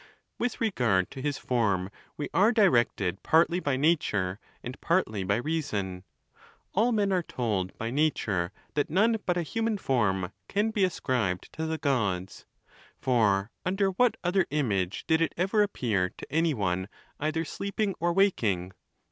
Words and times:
XVIII. 0.01 0.37
With 0.39 0.61
regard 0.61 1.11
to 1.11 1.21
his 1.21 1.37
form, 1.37 1.91
we 2.17 2.27
are 2.33 2.51
directed 2.51 3.21
partly 3.21 3.59
by 3.59 3.77
nature 3.77 4.39
and 4.63 4.81
partly 4.81 5.23
by 5.23 5.35
reason. 5.35 6.05
All 6.73 6.91
men 6.91 7.11
are 7.11 7.21
told 7.21 7.77
by 7.77 7.91
nat 7.91 8.25
ure 8.25 8.51
that 8.73 8.89
none 8.89 9.17
but 9.27 9.37
a 9.37 9.43
human 9.43 9.77
form 9.77 10.31
can 10.47 10.71
be 10.71 10.81
asci'ibed 10.85 11.49
to 11.51 11.67
the 11.67 11.77
Gods; 11.77 12.47
for 12.99 13.51
under 13.63 13.89
what 13.89 14.17
other 14.23 14.47
image 14.49 15.05
did 15.05 15.21
it 15.21 15.35
ever 15.37 15.61
appear 15.61 16.09
to 16.17 16.31
any 16.33 16.55
one 16.55 16.87
either 17.19 17.45
sleeping 17.45 17.93
or 17.99 18.11
waking? 18.11 18.71